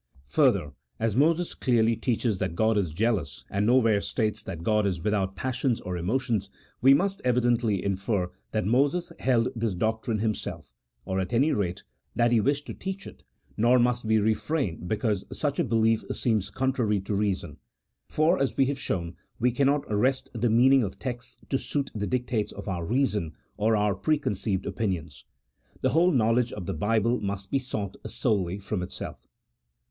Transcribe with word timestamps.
Further, 0.29 0.71
as 0.99 1.15
Moses 1.15 1.53
clearly 1.53 1.95
teaches 1.95 2.39
that 2.39 2.55
God 2.55 2.75
is 2.75 2.89
jealous,. 2.91 3.45
and 3.51 3.67
nowhere 3.67 4.01
states 4.01 4.41
that 4.41 4.63
God 4.63 4.87
is 4.87 4.99
without 4.99 5.35
passions 5.35 5.79
or 5.81 5.95
emotions, 5.95 6.49
we 6.81 6.91
must 6.91 7.21
evidently 7.23 7.85
infer 7.85 8.31
that 8.49 8.65
Moses 8.65 9.13
held 9.19 9.49
this 9.55 9.73
CHAP. 9.75 9.79
VII.] 9.79 9.85
OF 9.87 10.01
THE 10.03 10.11
INTERPRETATION 10.11 10.29
OF 10.31 10.37
SCRIPTURE. 10.37 10.63
103 11.03 11.03
doctrine 11.05 11.05
himself, 11.05 11.05
or 11.05 11.19
at 11.19 11.33
any 11.33 11.51
rate, 11.51 11.83
that 12.15 12.31
he 12.31 12.41
wished 12.41 12.65
to 12.65 12.73
teach 12.73 13.05
it, 13.05 13.21
nor 13.55 13.77
must 13.77 14.03
we 14.03 14.17
refrain 14.17 14.87
because 14.87 15.23
such 15.37 15.59
a 15.59 15.63
belief 15.63 16.03
seems 16.13 16.49
contrary 16.49 16.99
to 17.01 17.13
reason: 17.13 17.57
for 18.09 18.41
as 18.41 18.57
we 18.57 18.65
have 18.65 18.79
shown, 18.79 19.15
we 19.39 19.51
cannot 19.51 19.85
wrest 19.87 20.31
the 20.33 20.49
meaning 20.49 20.81
of 20.81 20.97
texts 20.97 21.37
to 21.49 21.59
suit 21.59 21.91
the 21.93 22.07
dictates 22.07 22.51
of 22.51 22.67
our 22.67 22.83
reason, 22.83 23.33
or 23.55 23.75
our 23.75 23.93
preconceived 23.93 24.65
opinions. 24.65 25.25
The 25.81 25.89
whole 25.89 26.09
knowledge 26.11 26.51
of 26.53 26.65
the 26.65 26.73
Bible 26.73 27.21
must 27.21 27.51
be 27.51 27.59
sought 27.59 27.97
solely 28.09 28.57
from 28.57 28.81
itself. 28.81 29.27